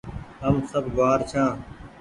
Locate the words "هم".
0.43-0.55